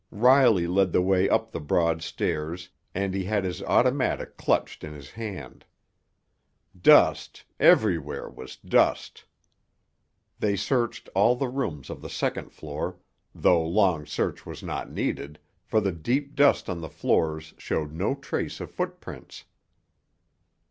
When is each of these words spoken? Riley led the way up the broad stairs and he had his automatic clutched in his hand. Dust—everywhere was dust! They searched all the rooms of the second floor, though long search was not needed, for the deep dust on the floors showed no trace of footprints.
Riley 0.09 0.65
led 0.65 0.93
the 0.93 1.01
way 1.03 1.29
up 1.29 1.51
the 1.51 1.59
broad 1.59 2.01
stairs 2.01 2.69
and 2.95 3.13
he 3.13 3.25
had 3.25 3.43
his 3.43 3.61
automatic 3.61 4.35
clutched 4.35 4.83
in 4.83 4.93
his 4.95 5.11
hand. 5.11 5.63
Dust—everywhere 6.75 8.27
was 8.27 8.55
dust! 8.55 9.25
They 10.39 10.55
searched 10.55 11.07
all 11.13 11.35
the 11.35 11.49
rooms 11.49 11.91
of 11.91 12.01
the 12.01 12.09
second 12.09 12.49
floor, 12.51 12.97
though 13.35 13.63
long 13.63 14.07
search 14.07 14.43
was 14.43 14.63
not 14.63 14.89
needed, 14.91 15.37
for 15.63 15.79
the 15.79 15.91
deep 15.91 16.33
dust 16.33 16.67
on 16.67 16.81
the 16.81 16.89
floors 16.89 17.53
showed 17.59 17.91
no 17.93 18.15
trace 18.15 18.59
of 18.59 18.71
footprints. 18.71 19.45